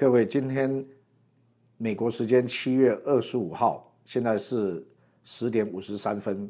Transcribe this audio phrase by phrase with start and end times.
[0.00, 0.86] 各位，今天
[1.76, 4.86] 美国时间七月二十五号，现在是
[5.24, 6.48] 十点五十三分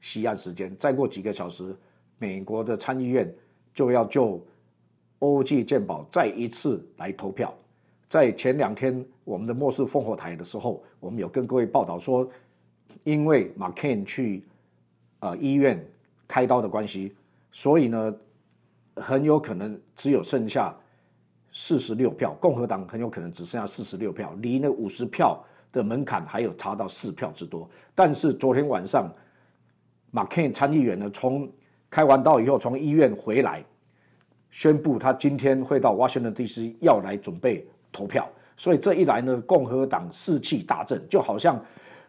[0.00, 0.72] 西岸时间。
[0.76, 1.76] 再过几个小时，
[2.18, 3.34] 美国的参议院
[3.74, 4.40] 就要就
[5.18, 7.52] 欧记健保再一次来投票。
[8.08, 12.30] 在前两天，我们的末世烽火台的时候，我们有跟各位报道说，
[13.02, 14.44] 因为马 Ken 去
[15.18, 15.84] 呃医院
[16.28, 17.12] 开刀的关系，
[17.50, 18.16] 所以呢，
[18.94, 20.72] 很有可能只有剩下。
[21.54, 27.66] 四十六票，共和党很有可能只剩下四十六票，离那五十票的门槛还有差到四票之多。
[27.94, 29.10] 但是昨天晚上，
[30.10, 31.48] 马凯参议员呢，从
[31.88, 33.64] 开完刀以后从医院回来，
[34.50, 36.76] 宣布他今天会到 Washington D.C.
[36.80, 38.28] 要来准备投票。
[38.56, 41.58] 所以这一来呢，共和党士气大振，就好像。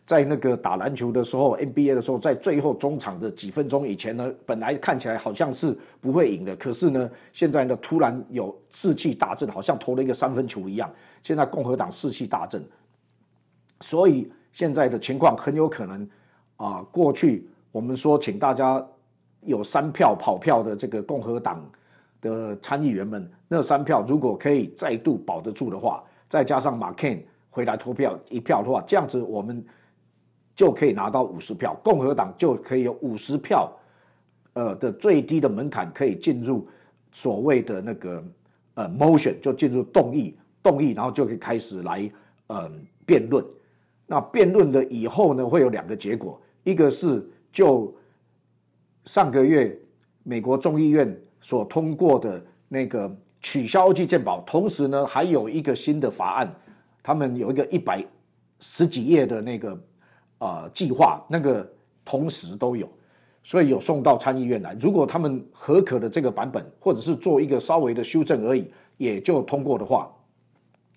[0.06, 10.88] 在那个打篮球的时候，NBA 的时候，在最后中场的几分钟以前呢，本来看起来好像是不会赢的，可是呢，现在呢突然有士气大振，好像投了一个三分球一样。
[11.24, 12.64] 现在共和党士气大振，
[13.80, 16.08] 所以现在的情况很有可能
[16.58, 18.86] 啊，过去我们说请大家
[19.42, 21.68] 有三票跑票的这个共和党
[22.22, 29.66] 的参议员们，那三票如果可以再度保得住的话，再加上马 Ken 回来投票一票的话，这样子我们。
[30.56, 33.70] 就可以拿到五十票，共和党就可以有五十票，
[34.54, 36.66] 呃的最低的门槛可以进入
[37.12, 38.24] 所谓的那个
[38.76, 42.10] 呃 motion，就进入动议，动议，然后就可以开始来
[42.48, 42.72] 呃
[43.06, 43.46] 辩论。
[44.08, 47.94] 那辩论的以后呢，会有两个结果，一个是就
[49.04, 49.78] 上个月
[50.24, 56.56] 美国众议院所通过的那个取消计健保，同时呢还有一个新的法案，
[57.04, 58.02] 他们有一个一百
[58.62, 59.78] 十几页的那个。
[60.38, 61.66] 呃，计划那个
[62.04, 62.90] 同时都有，
[63.44, 64.76] 所以有送到参议院来。
[64.80, 70.12] 如果他们合可的这个版本，或者是做一个稍微的修正而已，也就通过的话，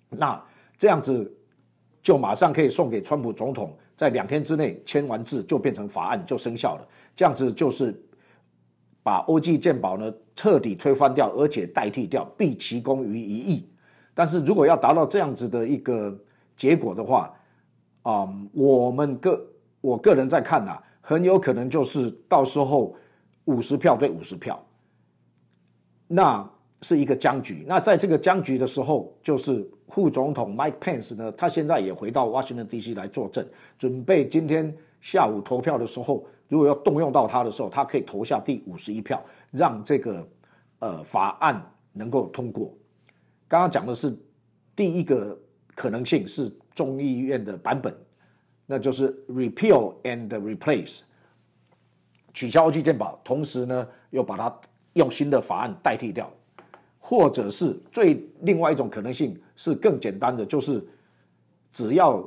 [0.09, 0.39] 那
[0.77, 1.33] 这样子
[2.03, 6.87] 就马上可以送给川普总统，在两天之内签完字就变成法案就生效了。
[7.15, 7.97] 这样子就是
[9.01, 13.69] 把欧记鉴宝呢彻底推翻掉，而且代替掉，毕其功于一役。
[14.13, 16.17] 但是如果要达到这样子的一个
[16.57, 17.33] 结果的话，
[18.09, 19.47] 啊，我们个
[19.81, 22.95] 我个人在看呐，很有可能就是到时候
[23.45, 24.59] 五十票对五十票，
[26.07, 26.49] 那
[26.81, 27.63] 是一个僵局。
[27.67, 32.95] 那在这个僵局的时候，就是副总统 Mike Pence 呢，他现在也回到 Washington D.C.
[32.95, 33.45] 来作证，
[33.77, 40.25] 准备今天下午投票的时候，如果要动用到他的时候，他可以投下第五十一票，让这个
[40.79, 42.73] 呃法案能够通过。
[43.47, 44.17] 刚刚讲的是
[44.75, 45.37] 第一个
[45.75, 46.51] 可能性是。
[46.79, 47.93] 众议院的版本，
[48.65, 51.01] 那就是 repeal and replace，
[52.33, 54.61] 取消基建保，同时呢又把它
[54.93, 56.31] 用新的法案代替掉，
[56.97, 60.81] 或者是最另外一种可能性是更简单的，就是
[61.73, 62.25] 只要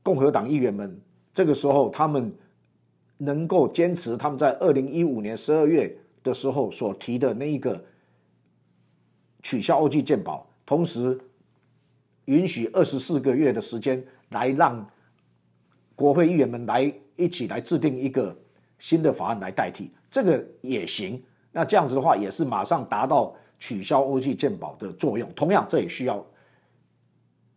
[0.00, 1.00] 共和党议员们
[1.32, 2.32] 这个时候他们
[3.18, 5.92] 能够坚持他们在二零一五年十二月
[6.22, 7.84] 的时候所提的那一个
[9.42, 11.20] 取消欧记健保，同时。
[12.26, 14.84] 允许二十四个月的时间来让
[15.94, 18.36] 国会议员们来一起来制定一个
[18.78, 21.22] 新的法案来代替，这个也行。
[21.52, 25.30] 那这样子的话，也是马上达到取消欧记健保的作用。
[25.34, 26.24] 同样，这也需要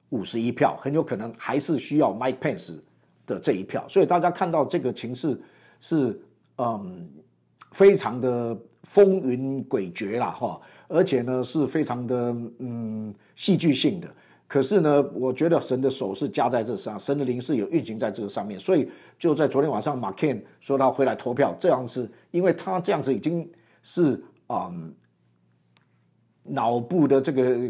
[0.09, 2.77] 五十一票，很有可能还是需要 Mike Pence
[3.25, 3.83] 的这一票。
[3.89, 5.41] 所以大家看到这个情势
[5.81, 6.21] 是
[6.57, 7.09] 嗯
[7.71, 14.07] 非常的风云诡谲啦，哈，而且呢是非常的嗯戏剧性的。
[14.47, 23.49] 可是呢，我觉得神的手是加在这上，神的灵是有运行在这个上面，所以就在昨天晚上，马 Ken 说他回来投票，这样是因为他这样子已经
[23.83, 24.71] 是啊
[26.43, 27.69] 脑部的这个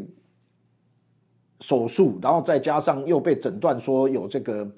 [1.61, 4.69] 手术，然后再加上又被诊断说有这个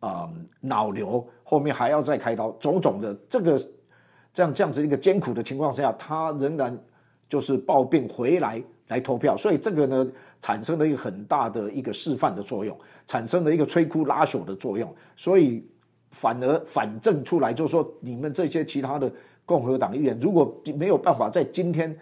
[0.00, 0.30] 啊
[0.60, 3.58] 脑瘤，后面还要再开刀，种种的这个
[4.30, 6.78] 这样这样子一个艰苦的情况下，他仍然
[7.28, 8.62] 就是抱病回来。
[8.88, 10.06] 来投票，所以这个呢，
[10.40, 15.60] 产生了一个很大的一个示范的作用，产生了一个摧枯拉朽的作用，所以
[16.12, 19.12] 反而反证出来，就是说，你们这些其他的
[19.44, 21.98] 共和党议员，如果没有办法在今天，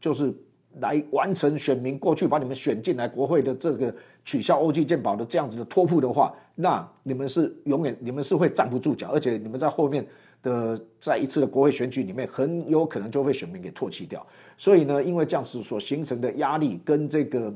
[0.00, 0.34] 就是
[0.80, 3.94] 来完成选民过去把你们选进来国会的这个
[4.24, 10.06] 取消欧记健保的这样子的托付的话，那你们是永远你们是会站不住脚，而且你们在后面。
[10.44, 14.24] 的在一次的国会选举里面，很有可能就被选民给唾弃掉。
[14.58, 17.52] 所以呢，因为这样子所形成的压力，跟这个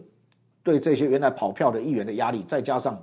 [0.62, 3.00] 对这些原来跑票的议员的压力，再加上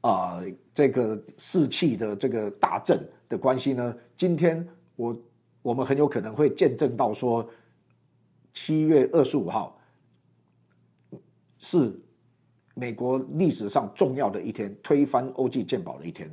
[0.00, 0.42] 啊
[0.74, 5.16] 这个士气的这个大振的关系呢，今天我
[5.62, 7.48] 我们很有可能会见证到说，
[8.52, 9.78] 七月二十五号
[11.58, 11.92] 是
[12.74, 16.28] 美国历史上重要的一天，推翻欧记鉴宝的一天。